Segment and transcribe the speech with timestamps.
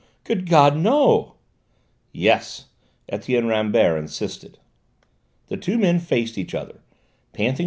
[0.23, 1.35] Good God, no!"
[2.11, 2.69] "Yes!"
[3.07, 4.57] Etienne Rambert insisted.
[5.45, 6.79] The two men faced each other,
[7.33, 7.59] panting.